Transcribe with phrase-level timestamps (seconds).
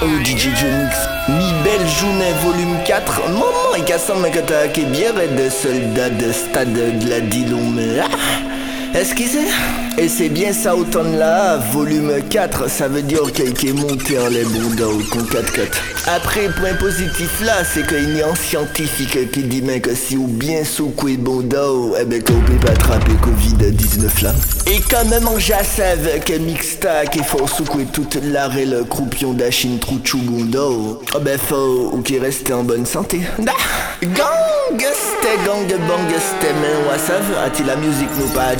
[0.00, 0.96] Oh DJ Jonix,
[1.28, 6.32] mi belle journée volume 4 Maman et cassant ma kata qui bien de soldats de
[6.32, 7.78] stade de la Dilum
[8.94, 9.48] Excusez
[10.00, 14.28] Et c'est bien ça automne là, volume 4, ça veut dire qu'il est monté en
[14.28, 19.32] les au con 4 4 Après, point positif là, c'est qu'il y a un scientifique
[19.32, 22.70] qui dit que si ou bien sous quoi bon dos, eh ben qu'on peut pas
[22.70, 24.34] attraper Covid-19 là.
[24.68, 30.18] Et quand même, j'assave que mixta qui faut secouer toute l'arrêt le croupion d'Achine Trouchou
[30.18, 31.02] Bondo.
[31.12, 33.22] Oh ben faut ou reste en bonne santé.
[33.40, 33.52] Da!
[34.00, 38.54] Gang, c'était gang bang, mais on savent, a-t-il la musique nous pas à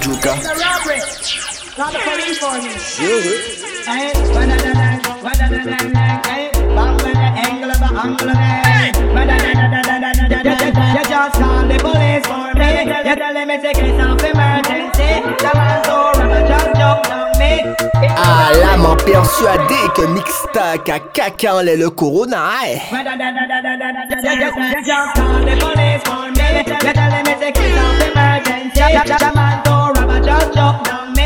[18.20, 22.38] ah là, persuadé que Mixtac a cacan le le corona.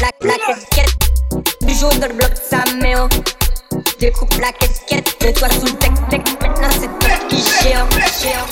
[0.00, 0.94] la, la casquette.
[1.60, 3.08] Toujours dans le bloc de sa méo.
[3.98, 6.22] Découpe la casquette, de toi sous le tec-tec.
[6.40, 7.86] Maintenant c'est toi qui géant.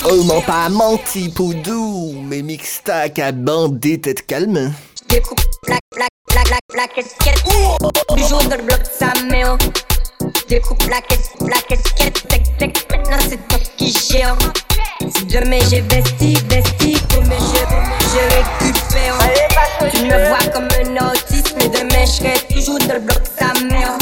[0.09, 2.15] Oh mon pas menti, Poudou.
[2.23, 4.73] Mes mixtacks à bandit, t'es calme.
[5.07, 7.43] Découpe la, la, la, la, la casquette.
[8.09, 9.57] Toujours dans le bloc de sa méo.
[10.47, 12.87] Découpe la casquette, la casquette, tec-tec.
[12.91, 14.37] Maintenant c'est toi qui géant.
[15.15, 17.61] Si demain j'ai vesti, vesti, comme je,
[18.11, 19.17] je récupère.
[19.91, 21.34] Tu me vois comme un autre.
[21.65, 22.19] plus de mèche,
[22.53, 23.01] toujours dans
[23.37, 23.97] ta mère.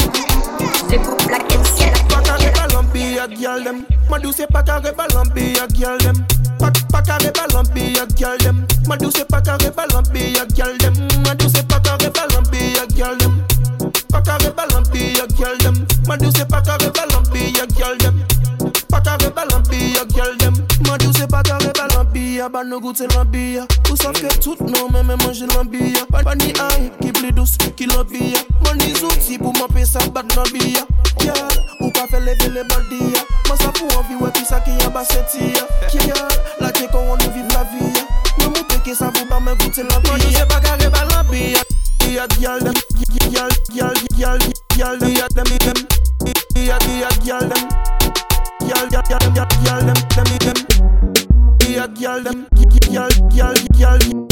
[0.88, 1.92] C'est pour plaquer le ciel.
[3.18, 3.84] a girl them.
[4.52, 6.26] Pakare balan a girl them.
[6.58, 8.66] Pakare balan a girl them.
[8.86, 10.94] Madu pakare balan a girl them.
[11.24, 13.44] Madu say pakare balan a girl them.
[14.12, 15.86] Pakare balan a girl them.
[16.06, 18.12] Madu say pakare balan a.
[18.90, 21.73] Pakare balan a pakare
[22.34, 25.16] carré balampi a Ba nou goûte lampi a Ou sav ke tout nou men men
[25.22, 29.38] manje lampi a Pa ni ay ki pli dous ki lampi a Man ni zouti
[29.38, 30.84] pou m'ape sa bat lampi a
[31.20, 34.60] Gyal, ou pa fe leve le baldi ya Man sa pou anvi we pi sa
[34.60, 34.72] ki
[35.94, 36.28] Gyal,
[36.60, 38.04] la ke kon on nou vive la vi ya
[38.38, 40.90] Mwen mou peke sa vou pa men goûte lampi ya Man nou se pa kare
[40.90, 41.62] ba lampi ya
[42.04, 42.74] Ya gyal dem,
[43.32, 44.38] gyal, gyal, gyal,
[44.76, 45.80] gyal dem Ya dem, dem,
[46.54, 47.64] ya, ya, gyal dem
[48.64, 49.80] Gyal, gyal, gyal, gyal, gyal dem, dem, dem Ya gyal dem, gyal, gyal, gyal, gyal
[49.80, 51.13] dem Ya dem, dem, ya, ya, gyal dem Gyal, gyal, gyal, gyal, gyal
[51.74, 52.46] be a girl them,
[52.92, 54.24] girl, girl, girl, girl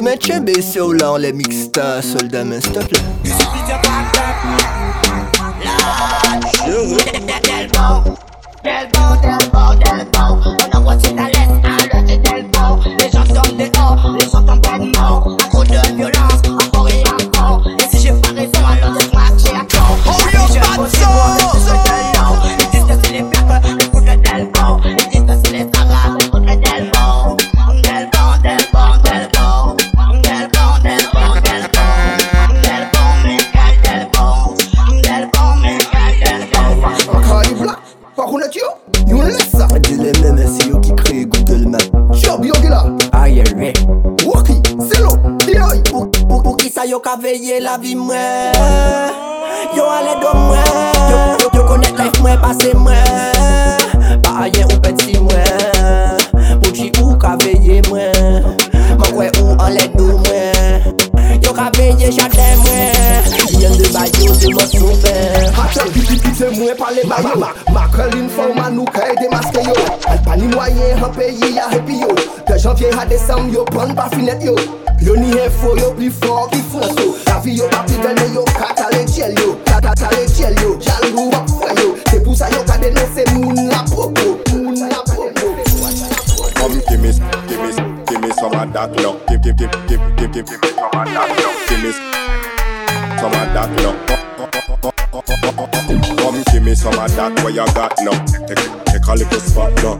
[0.00, 3.27] match, baissé au lard, la mixta, soldat main, s'il.
[46.78, 48.54] sa yo ka veye la vi mwen.
[49.74, 50.62] Yo ale do mwen.
[51.10, 54.22] Yo, yo, yo konet life mwen, pase mwen.
[54.22, 56.22] Pa ayen ou peti mwen.
[56.62, 58.54] Bouchi ou ka veye mwen.
[58.94, 60.57] Mwen kwe ou ale do mwen.
[61.58, 63.22] ka peye jade mwen.
[63.60, 67.34] Yen de bayo se mwen souben Atel piti piti mwen pale bayo
[67.74, 69.74] Makrelin fòman nou ka ede maske yo.
[70.08, 72.14] Alpani mwayen an peyi ya hepi yo.
[72.46, 74.54] De janvye a desam yo pon pa finet yo.
[75.00, 77.08] Yo ni hefo yo pli fò ki fò so.
[77.26, 79.56] La vi yo pa pi vene yo katale jel yo.
[79.66, 81.96] Katale jel yo, jal rou wap fwa yo.
[82.10, 84.17] Se pou sa yo ka denose moun la pop.
[88.38, 89.26] Some of that love.
[89.26, 91.58] Give, give, give, give, give, give, give me some of that love.
[91.68, 91.90] Give me
[93.18, 93.98] some of that love.
[96.18, 98.14] Come give me some of that what you got now.
[98.46, 99.98] Take, take a little spot now.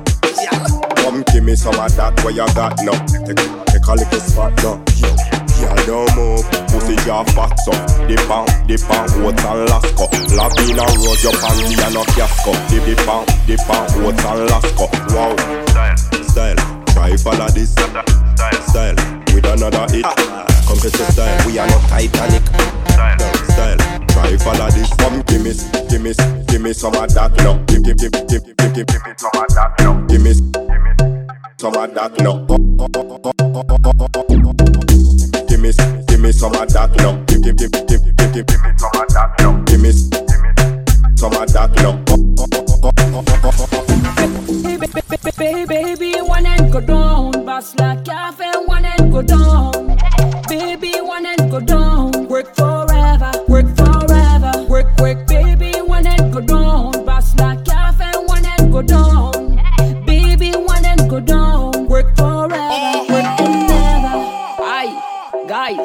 [1.03, 2.95] Come give me some of that what you got now.
[3.27, 4.79] Take, take a little spot now.
[5.59, 6.39] Yeah, no more
[6.71, 7.73] pussy jaw fat so
[8.07, 10.07] Dip on, dip on, oats and lasco
[10.39, 14.87] Lavina rose your panty and no fiasco Dip, dip on, dip on, oats and lasco
[15.11, 15.35] Wow
[16.23, 17.75] Style, try follow this
[18.39, 18.95] Style, Style.
[19.35, 20.47] with another hit ah.
[20.69, 22.47] Come to style, we are not Titanic
[22.87, 23.19] Style,
[23.51, 23.79] Style.
[24.07, 25.53] try follow this Come give me,
[25.91, 26.15] give me,
[26.47, 29.35] give me some of that love Give, give, give, give, give, give, give me some
[29.35, 30.33] of that love Give me
[31.59, 32.47] some of that love
[35.49, 35.73] Give me,
[36.07, 37.27] give me some of that love.
[37.27, 39.65] Give, give, give, give, give, give, give me some of that love.
[39.67, 39.91] Give me
[41.17, 41.99] some of that love.
[45.39, 47.18] Baby, baby, one and go down.
[47.59, 48.07] Boss like
[48.69, 49.73] one and go down.
[50.49, 52.29] Baby, one and go down.
[52.29, 54.65] Work forever, work forever.
[54.69, 56.93] Work, work, baby, one and go down.
[57.05, 59.61] Boss like cafe, one and go down.
[60.07, 61.89] Baby, one and go down.
[61.89, 64.15] Work forever, work forever.
[64.63, 64.95] Aye,
[65.49, 65.83] guys.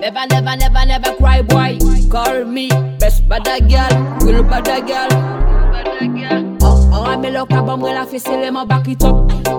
[0.00, 1.78] Never, never, never, never cry, boy.
[2.10, 6.58] Call me best bada girl, real bada girl.
[6.62, 9.49] Oh, oh, I'm a look up, I'm gonna face it, my back it up.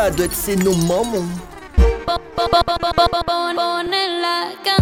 [0.00, 0.34] ça doit être
[0.86, 1.28] mamans.
[2.06, 3.90] Pone
[4.22, 4.79] la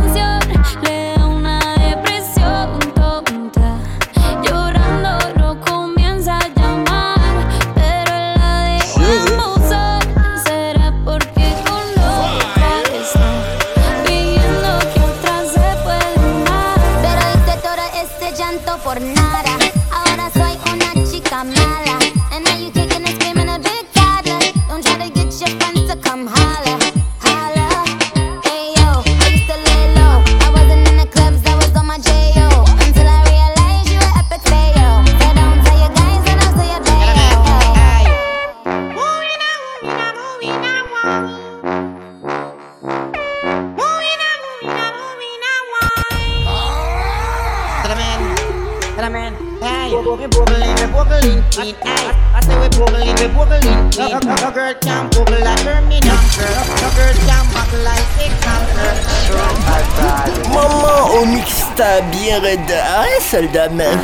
[61.48, 62.66] Mixta bien.
[62.84, 63.98] Ah, soldat man.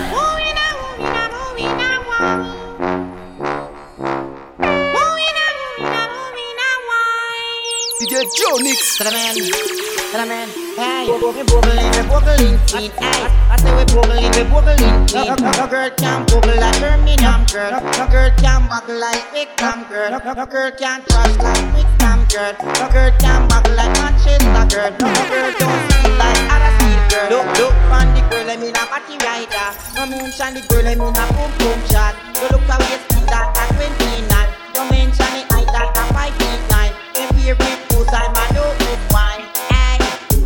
[8.01, 8.81] DJ Jonix.
[8.97, 12.91] Cinnamon, hey, boogling clean.
[12.99, 15.27] Hey, I say we boogling clean.
[15.37, 16.89] No, girl can boogle like no
[17.53, 17.71] girl.
[17.99, 20.11] No girl can buckle like big girl.
[20.11, 21.65] No girl can trust like
[22.33, 22.53] girl.
[22.93, 24.91] Girl can buckle like Manchester girl.
[25.01, 25.53] No girl
[26.19, 26.74] like
[27.14, 27.30] girl.
[27.30, 29.68] Look, look on the girl, I mean a party rider.
[29.94, 32.14] No mention the girl, I mean a boom boom shot.
[32.42, 34.26] You look how you see that at 29.
[34.75, 36.90] Don't mention the height that a 5 feet 9.
[37.23, 39.47] If you bring food, I'm a no good wine.
[39.71, 39.99] Hey,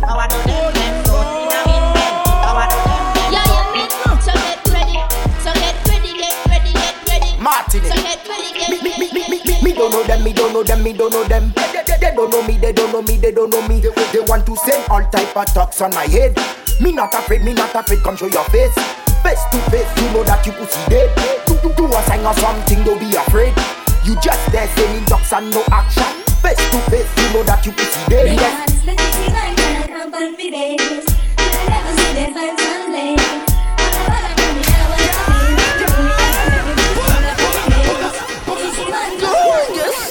[0.05, 2.13] how I do them, them, so in a min them.
[2.45, 3.83] How I do them, them, Yeah, yeah, me.
[4.21, 4.97] So get ready.
[5.41, 7.31] So get ready, get ready, get ready.
[7.41, 7.81] Martin.
[7.89, 10.03] So get ready, get Me, me, ready, me, me, get me, me, me don't know
[10.05, 11.53] them, me don't know them, me don't know them.
[12.19, 13.79] Don't know me, they don't know me, they don't know me.
[13.79, 16.35] They, want to send all type of talks on my head.
[16.81, 18.73] Me not afraid, me not afraid, come show your face.
[19.23, 21.07] Face to face, you know that you pussy dead.
[21.47, 23.55] Do, do, do a sign or something, don't be afraid.
[24.03, 26.03] You just there saying talks and no action.
[26.43, 28.35] Face to face, you know that you pussy dead.
[28.35, 28.69] Yes.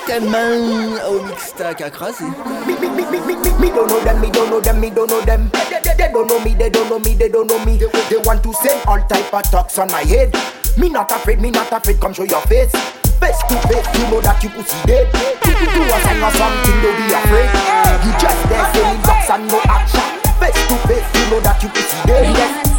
[0.08, 2.24] Man au mixta qui a crasé.
[2.24, 4.90] Me, me, me, me, me, me, me don't know them, me don't know them, me
[4.90, 5.50] don't know them.
[5.68, 7.76] They, they, they don't know me, they don't know me, they don't know me.
[7.76, 10.34] They, they want to send all type of talks on my head.
[10.78, 12.72] Me not afraid, me not afraid, come show your face.
[13.20, 15.12] Face to face, you know that you pussy dead.
[15.12, 17.50] Do, do, do a sign or something, don't be afraid.
[18.02, 20.08] You just there saying talks and no action.
[20.40, 22.34] Face to face, you know that you pussy dead.
[22.34, 22.77] Yes.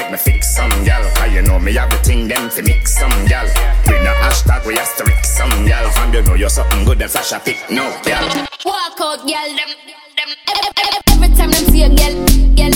[0.00, 1.02] Make me fix some gal.
[1.14, 3.44] Cause you know me have the thing them fi mix some gal.
[3.86, 5.86] With no hashtag we asterisk some gal.
[6.00, 8.24] And you know you're something good, then flash a pic no gal.
[8.64, 9.50] Walk out, girl.
[9.58, 9.70] Them,
[10.16, 10.30] them.
[10.48, 12.14] Every, time them see a girl,
[12.56, 12.74] girl.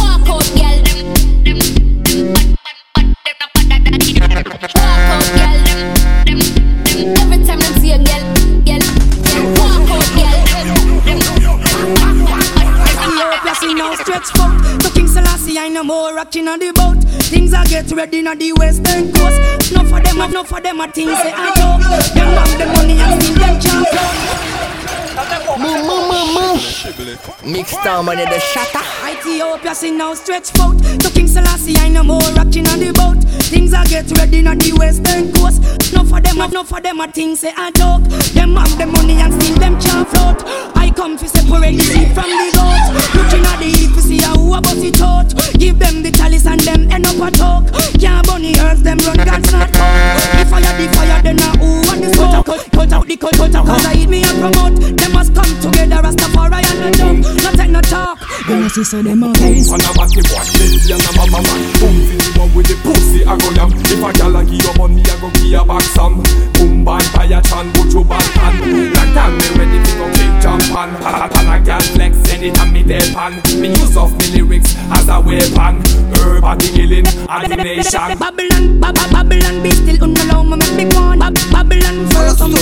[0.00, 0.78] Walk out, girl.
[0.86, 0.98] Them,
[1.44, 1.58] them,
[2.04, 2.44] them.
[4.74, 5.67] Bad, bad,
[14.08, 17.02] stretch foot So King Selassie I no more rocking on the boat.
[17.28, 19.70] Things are get ready on the western coast.
[19.70, 21.80] Enough for them, enough for them a things say I talk
[22.16, 23.88] Them have the money and still them can't
[25.58, 26.54] Mou, mou, mou, mou.
[27.42, 28.80] Mixta en monnaie de chata.
[29.10, 33.22] Ethiopia see now stretch foot So King Selassie I no more rocking on the boat.
[33.52, 35.60] Things are get ready on the western coast.
[35.92, 39.20] Enough for them, enough for them a things say I talk Them have the money
[39.20, 40.42] and still them can't float.
[40.76, 41.26] I come fi
[58.78, 61.42] When I see so them a base And a batty boy, lady and a mama
[61.42, 64.46] man Boom, feel the one with the pussy, I go yam If a gal a
[64.46, 66.22] give you money, I go give you back some
[66.54, 68.54] Boom, bad, fire, chan, put you bad pan.
[68.94, 72.70] Like that, me ready to go kick jump pan Hot pan, a gal flex, anytime
[72.70, 73.42] me dead pan.
[73.58, 75.82] Me use of me lyrics as a weapon.
[76.14, 80.74] Herb a the healing, a the nation Babylon, Bab- Babylon, be still unallow me make
[80.78, 81.18] me go on.
[81.50, 82.54] Babylon first, um,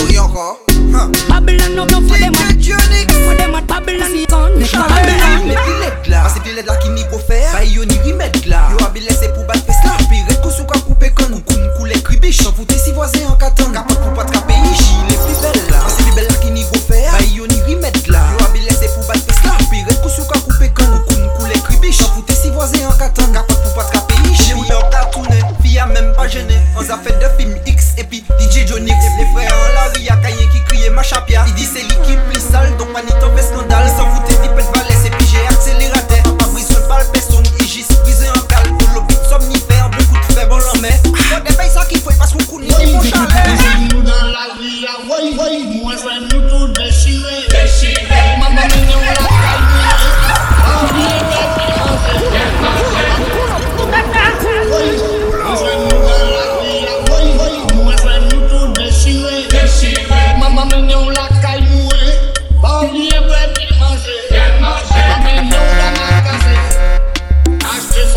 [1.28, 2.32] Babylon no no for them
[2.66, 6.66] journey Kwa dem at Babylon Kon Mek pa me an me pilet la Ase pilet
[6.66, 9.62] la ki ni go fer Bay yo ni rimet la Yo abi lese pou bat
[9.68, 12.94] pes la Piret ko sou ka koupe kon Ou koum koule kribish San foute si
[12.96, 13.35] voazen an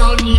[0.09, 0.38] on.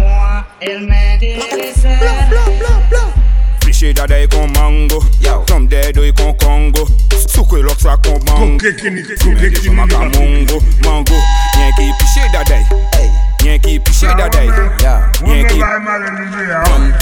[0.61, 1.97] el me quiere ser.
[1.97, 2.43] Bla, bla,
[2.89, 5.03] bla, da dai con mango,
[5.47, 6.87] tom de doi con congo,
[7.27, 8.59] su que loxa con mango,
[9.17, 11.15] su que loxa mongo, mango,
[11.57, 12.65] nyen ki piche da dai.
[12.93, 13.30] Hey.
[13.45, 14.47] Yankee piché daday
[15.25, 15.59] Yankee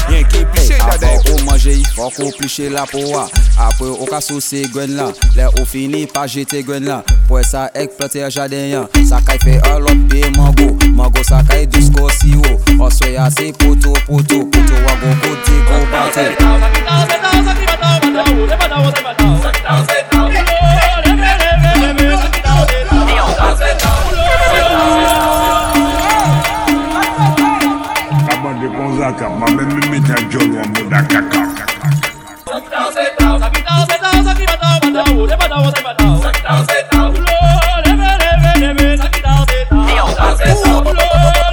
[0.09, 3.27] Yankee piché daday Afan ou manje yi fok ou piché la pou wa
[3.59, 7.67] Apre ou ka souse gwen la Le ou fini pa jete gwen la Pwè sa
[7.77, 13.13] ek plante jaden yan Sakay fe alot pe mango Mango sakay dusko si yo Oswe
[13.13, 17.75] ya se poto poto Poto wago kote go bate Sakita ou se ta ou sakita
[17.89, 20.08] ou se ta ou Sakita ou se ta ou sakita ou se ta ou
[30.09, 31.47] najolwa muda kaka
[32.45, 37.37] Sakitao setao, sakitao setao, sakibatao batao, de batao de batao Sakitao setao, ulo,
[37.85, 41.07] leve leve leve, sakitao setao Sakitao setao, ulo,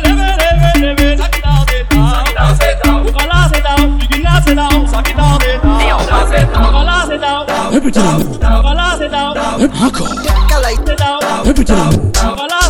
[0.04, 6.68] leve leve leve, sakitao setao Sakitao setao, ukala setao, igina setao, sakitao setao Sakitao setao,
[6.68, 8.20] ukala setao, hep it down
[8.60, 10.04] Ukala setao, hep hako
[10.48, 11.94] Kala setao, hep it down
[12.32, 12.60] Ukala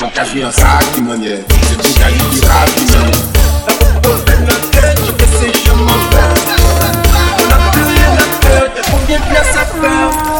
[0.00, 3.36] Não quer vir saque, mané Você tem que aliviar, mano
[5.16, 5.92] que você chama
[7.48, 10.36] Na trilha, na canta, ninguém pensa pra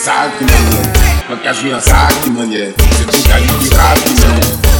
[0.00, 0.82] saco, mané.
[1.28, 2.72] Não quer vir saco, mané.
[2.76, 4.79] Você tem que aliviar, mano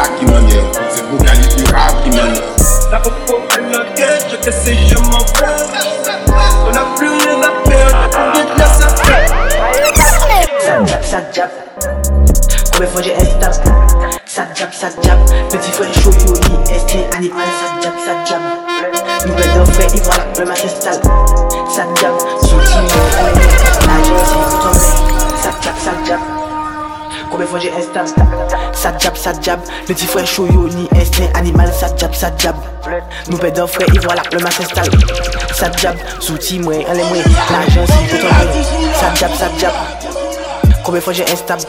[27.61, 28.05] J'ai instant
[28.73, 32.55] Ça jab, ça jab Petit frère yo ni instinct animal Ça jab, ça jab
[33.29, 34.89] Nous d'un frère et voilà le match s'installe
[35.53, 35.95] Ça jab
[36.65, 37.17] ouais un les moins
[37.51, 38.29] L'argent c'est tout en
[38.99, 39.73] Ça jab, ça jab
[40.83, 41.61] Combien de fois j'ai instable?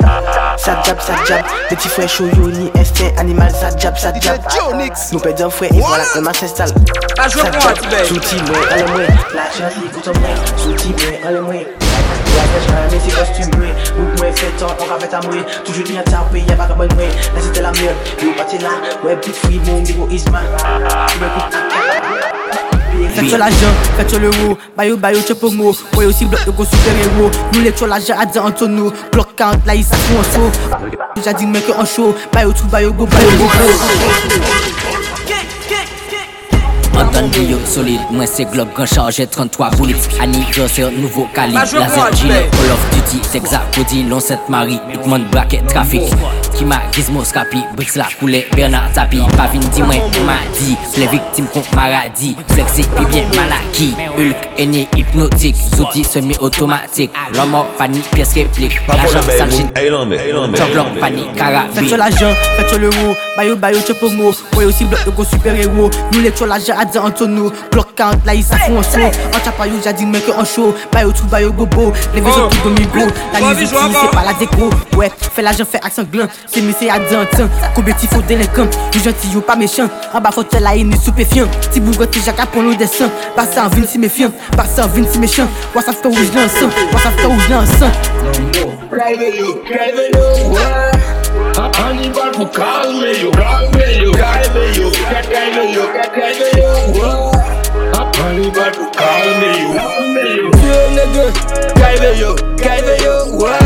[0.57, 4.41] Ça jab, ça jab Petit frère chaud yo ni instinct animal Ça jab, ça jab
[5.13, 7.55] Nous d'un frère et voilà le match s'installe Ça moi, jab
[8.49, 9.03] ouais un les moins
[9.35, 11.92] L'argent c'est tout en moins Sous team ouais un
[12.33, 16.41] pêche à costume ouais Ou moi fait temps, on mettre à moi Toujours bien tapé,
[16.49, 18.71] y'a pas qu'à bonne moi Là c'était la merde, yo parti là.
[19.05, 20.41] Ouais, plus free, mon niveau Isma
[23.15, 26.65] Faites sur l'argent, faites sur l'euro, bayo bayo chepo mo, ouais aussi bloc de go
[26.65, 30.19] super héros, nous les sur l'argent à dire entre nous, bloc 40 là ils s'affont
[30.19, 30.51] en saut,
[31.17, 33.47] déjà dit mec en show, bayo tout bayo go bayo go
[37.13, 42.13] Entendre yo solide, moi c'est globe grand chargé 33 bullets Anniversaire nouveau calibre, Bah, laser
[42.15, 46.03] gilet, Call of Duty, Sexa, Cody, l'on cette Marie, Hitman bracket, trafic.
[46.55, 49.95] Qui m'a gizmo scapi, Brix la coulée, Bernard Tapi Pas vin di moi,
[50.25, 52.35] m'a dit, les victimes contre maladie.
[52.49, 55.57] Flexé, puis bien malaki, Hulk, aîné, hypnotique.
[55.77, 58.81] Zouti semi-automatique, l'homme mort, panique, pièce réplique.
[58.89, 64.09] L'argent, sale shit, Joglock, panique, Faites sur carabine l'argent, faites sur l'euro, bayo bayo chepo
[64.11, 67.27] mo, ouais aussi bloc de go super héros, nous les sur l'argent à dire entre
[67.27, 70.45] nous, bloc 40 là ils s'affont en saut, en chapa yo déjà dit mec en
[70.45, 74.11] show, bayo tout bayo go beau, les vaisseaux tout domingo, la Bon, musique bisous, c'est
[74.17, 74.25] pas.
[74.25, 77.95] la déco, ouais, fais l'argent, fais accent gland, c'est mais c'est à en temps, combien
[77.95, 81.47] t'y faut délinquant, du gentil yo pas méchant, en bas faut te la haine stupéfiant,
[81.71, 84.89] ti bougotte jacques pour nous descend, pas ça en vine si méfiant, pas ça en
[84.89, 85.47] vine si méchant,
[86.03, 87.91] fait rouge dans le sang, quoi ça fait rouge dans le sang.
[88.91, 91.02] Private you, private you, ouais.
[91.33, 96.51] Hannibal pour calmer you, calmer you, calmer you, calmer you, calmer
[96.93, 97.33] ouais.
[98.19, 100.51] Hannibal pour calmer you, calmer you.
[100.57, 101.33] Vieux nègre,
[101.75, 103.59] calmer you, calmer you, ouais.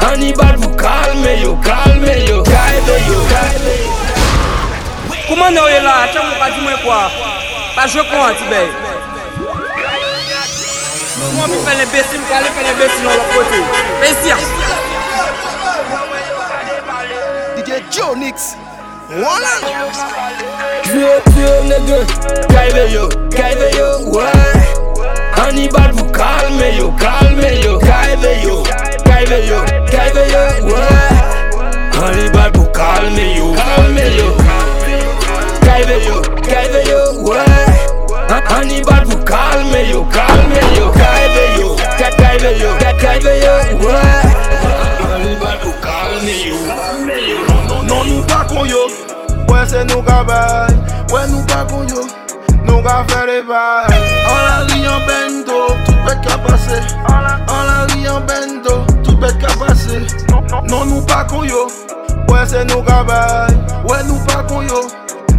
[0.00, 3.90] Hannibal pour calmer you, calmer you, calmer you, calmer you.
[5.28, 6.08] Comment on est là?
[6.12, 7.10] Tiens, mon pas dis-moi quoi?
[7.74, 8.68] Pas jouer pour moi, Tibet.
[11.34, 14.79] Moi, je fais les bêtises, je vais aller faire les bêtises de l'autre côté.
[17.90, 17.98] Merci.
[17.98, 18.56] DJ Joe Nix.
[19.08, 19.48] Voilà.
[20.84, 22.06] Vieux, vieux nègre,
[22.48, 24.26] calme yo, calme yo, ouais.
[25.36, 28.62] Hannibal pour calmer yo, calmer yo, calme yo,
[29.04, 30.82] calme yo, calme yo, ouais.
[32.00, 34.36] Hannibal pour calmer yo, calmer yo,
[35.62, 37.44] calme yo, calme yo, ouais.
[38.48, 41.76] Hannibal pour calmer yo, calmer yo, calme yo,
[42.16, 44.89] calme yo, calme yo, ouais.
[49.70, 50.74] se nou ka bay.
[51.12, 52.02] Wè nou pa kon yo,
[52.66, 54.00] nou ka fè de bay.
[54.30, 59.16] An la ri an bendo, tout pet ka pase An la ri an bendo, tout
[59.22, 60.02] pet ka pase
[60.70, 61.66] Non nou pa kon yo,
[62.30, 63.54] wè se nou ka bay.
[63.86, 64.82] Wè nou pa kon yo,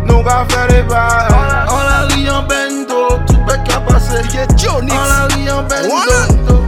[0.07, 1.31] nou ka fè de bay.
[1.35, 6.59] An la ri an bendo, tout pet ka pase An la ri an bendo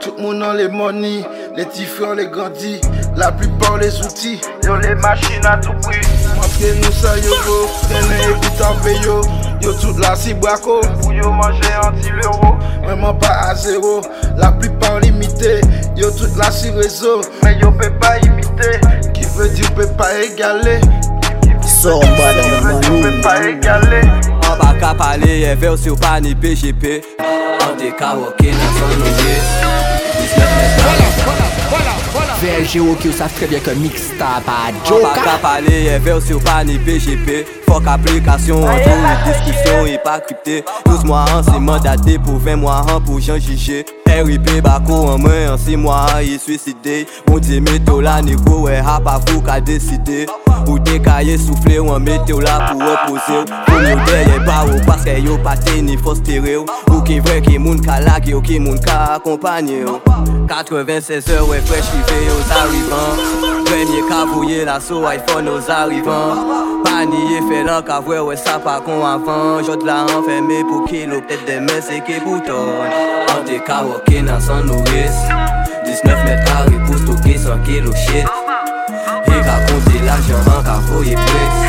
[0.00, 1.24] Tout moun an le money,
[1.56, 2.80] le tifran le grandi
[3.16, 6.00] la plupart les outils, yo les machines à tout prix.
[6.36, 9.22] Montre nous ça yo go, traîner et puis taper yo,
[9.60, 14.00] yo toute la cibraco, pour yo manger anti l'euro, vraiment pas à zéro,
[14.36, 15.60] la plupart limité,
[15.96, 18.80] yo toute la si réseau, mais yo peut pas imiter,
[19.12, 20.80] qui veut dire peut pas égaler.
[21.66, 24.06] Sors en bas dans Yo peut pas égaler.
[24.44, 27.00] An pa ka pale, ye ve ou se ou pa ni PGP
[27.64, 29.74] An de ka woke nan son oye
[32.44, 35.20] VLG OK, savent très bien que mixtape à An pa Joka.
[35.22, 39.14] ka pale, ye ve ou se ou pa ni PGP Fok aplikasyon, an tou e
[39.24, 43.40] diskusyon e pa krypte 12 mwa an se mandate pou 20 mwa an pou jan
[43.40, 48.20] jije RIP bako an mwen an 6 mwa an yi suicide Moun di meto la
[48.22, 50.26] nego we ha pa fou ka deside
[50.66, 54.60] Ou de kaye soufle ou an meto la pou opose ou Foun yo deye ba
[54.68, 58.44] ou paske yo pate ni fostere ou Ou ki vre ki moun ka lage ou
[58.44, 59.40] ki moun ka ou
[60.46, 63.64] 96 heures we fresh rive nos arrivants.
[63.64, 66.82] Premye ka voye la sou ay fon nos arrivants.
[66.84, 70.86] Paniye fe lan ka vwe we sa pa kon avan Jot la an feme pou
[70.86, 72.70] kilo ptet demen se ke bouton
[73.32, 75.16] An te ka woke nan san nou res
[75.88, 78.28] 19 met kare pou stoke 100 kilo shit.
[79.26, 81.66] E ka konte la jan an ka voye breks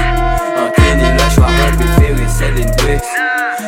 [0.62, 3.12] An teni le chwa an pe fere selin breks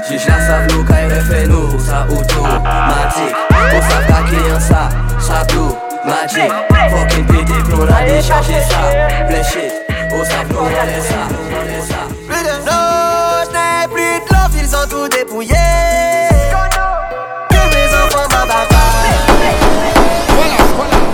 [0.07, 4.87] Jij la sav nou kay refe nou sa oto Matik, ou sav kake an sa,
[5.19, 6.51] sa tou magic.
[6.89, 8.79] Fucking pété, on a déchargé ça
[9.27, 9.73] Plein shit,
[10.13, 11.27] au sac, on est ça
[12.27, 15.53] Plus de love, n'ai plus de love, ils ont tout dépouillé.
[17.49, 18.75] Que mes enfants m'abattent
[20.29, 20.57] Voilà,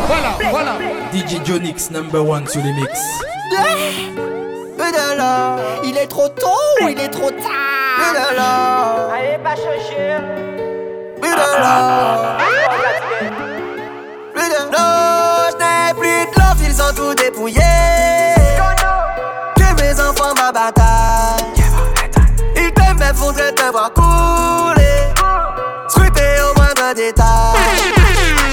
[0.08, 0.74] voilà, voilà, voilà.
[1.14, 3.00] DJ Jonix number one sur les mix.
[4.78, 6.48] Plus de love, Il est trop tôt
[6.84, 7.40] ou il est trop tard?
[7.98, 9.12] Plus de love.
[9.14, 10.18] Allez, pas chercher.
[11.20, 13.13] Plus de love
[14.44, 17.62] Plus de love, n'ai plus de love, ils ont tout dépouillé.
[19.56, 20.82] Que mes enfants m'abattent
[22.58, 25.14] Ils t'aiment mais voudraient te voir couler.
[25.88, 27.56] Scruter au moindre détail.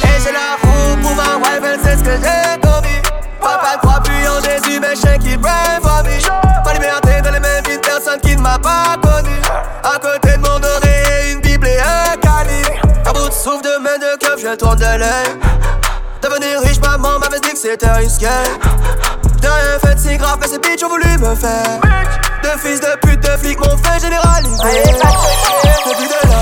[0.05, 3.03] Et j'ai la roue pour ma wife, elle ce que j'ai commis.
[3.41, 7.41] Papa croit plus en Jésus, mais je qu'il brave for me Ma liberté dans les
[7.41, 9.35] mains d'une personne qui ne m'a pas connu.
[9.83, 10.20] À côté
[13.41, 15.39] souffle de main de keuf, je tourne de l'œil.
[16.21, 18.27] Devenir riche, maman m'avait dit que c'était risqué.
[19.41, 21.81] J'ai rien fait de si grave, mais ces bitches ont voulu me faire.
[22.43, 24.83] De fils de pute, de flics m'ont fait généraliser.
[25.87, 26.37] Depuis de là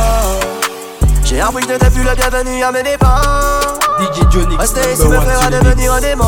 [1.25, 3.21] J'ai appris que t'étais plus le bienvenu à mes dépens.
[4.01, 6.25] DJ Jonix Rester ici me fera devenir un démon.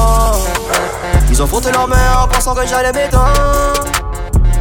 [1.31, 3.85] Ils ont frotté leurs mains en pensant que j'allais m'étendre.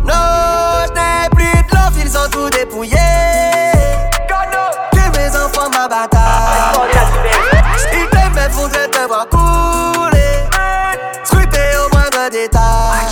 [0.03, 2.97] Non, je n'ai plus de love, ils ont tout dépouillé
[5.29, 6.09] Mes enfants m'abattent
[7.93, 10.49] Ils t'aiment mais voudraient te voir couler
[11.23, 13.05] Scruter au moindre détail.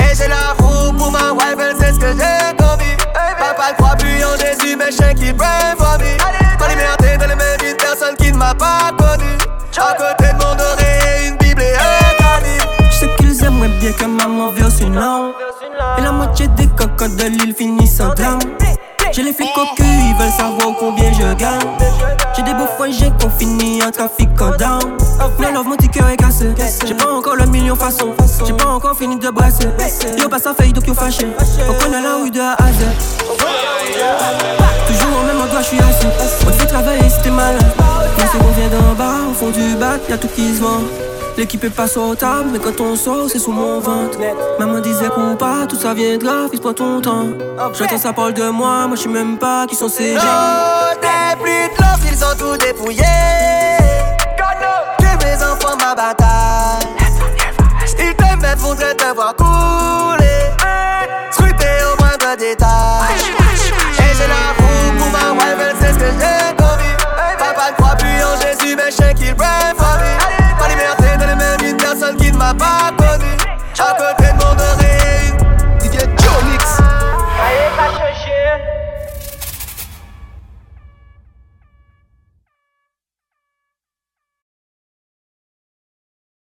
[0.00, 2.96] Et j'ai la roue pour ma wife, elle sait ce que j'ai commis
[3.38, 6.16] Papa croit plus en Jésus, mais je qu'il pray for me
[6.58, 9.36] Ma liberté dans les mains d'une personne qui ne m'a pas connu.
[9.76, 13.92] À côté de mon oreille, une bible et un calibre Je sais qu'ils aimeraient bien
[13.92, 15.32] que maman verse une larme
[15.98, 18.38] Et la moitié des cocottes de l'île finissent en drame
[19.16, 21.58] J'ai les flics au cul, ils veulent savoir combien je gagne.
[22.36, 24.98] J'ai des beaux j'ai qu'on finit en trafic en down.
[25.38, 26.52] No love, mon cœur est cassé.
[26.86, 28.14] J'ai pas encore le million façon.
[28.46, 29.70] J'ai pas encore fini de brasser.
[30.18, 31.28] Yo passe à faille donc yo fâché.
[31.66, 32.84] On connaît la rue de A à Z.
[34.86, 36.06] Toujours au même endroit, je suis assis.
[36.46, 37.58] On te fait travailler si t'es malin.
[38.18, 40.82] Mais c'est qu'on vient d'en bas, au fond du bac, y'a tout qui se vend.
[41.36, 44.18] L'équipe est pas sortable, mais quand on sort, c'est sous mon ventre.
[44.58, 47.26] Maman disait qu'on pas, tout ça vient de là, fils, prends ton temps.
[47.78, 50.22] J'entends ça parle de moi, moi je sais même pas qui sont ces gens.
[50.24, 53.02] Oh, t'es plus de ils ont tout dépouillé.
[54.98, 56.88] Tue mes enfants, ma bataille.
[57.98, 60.40] Ils t'aiment, mais voudraient te voir couler.
[61.30, 63.14] Strupé au moindre détail.
[63.98, 66.96] Et j'ai la roue pour ma wife, elle sait ce que j'ai commis.
[67.38, 69.75] Papa ne croit plus en Jésus, mais je sais qu'il brève.
[72.54, 74.15] papa a causé.